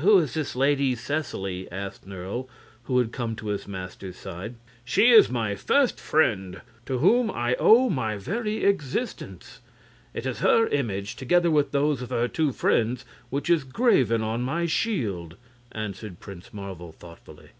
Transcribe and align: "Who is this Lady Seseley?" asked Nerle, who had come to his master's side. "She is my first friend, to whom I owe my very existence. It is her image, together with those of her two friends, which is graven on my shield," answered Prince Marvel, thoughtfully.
"Who 0.00 0.18
is 0.18 0.34
this 0.34 0.56
Lady 0.56 0.96
Seseley?" 0.96 1.70
asked 1.70 2.04
Nerle, 2.04 2.48
who 2.86 2.98
had 2.98 3.12
come 3.12 3.36
to 3.36 3.46
his 3.46 3.68
master's 3.68 4.16
side. 4.16 4.56
"She 4.84 5.10
is 5.12 5.30
my 5.30 5.54
first 5.54 6.00
friend, 6.00 6.62
to 6.84 6.98
whom 6.98 7.30
I 7.30 7.54
owe 7.60 7.88
my 7.88 8.16
very 8.16 8.64
existence. 8.64 9.60
It 10.14 10.26
is 10.26 10.40
her 10.40 10.66
image, 10.66 11.14
together 11.14 11.48
with 11.52 11.70
those 11.70 12.02
of 12.02 12.10
her 12.10 12.26
two 12.26 12.50
friends, 12.50 13.04
which 13.30 13.48
is 13.48 13.62
graven 13.62 14.20
on 14.20 14.42
my 14.42 14.66
shield," 14.66 15.36
answered 15.70 16.18
Prince 16.18 16.52
Marvel, 16.52 16.90
thoughtfully. 16.90 17.50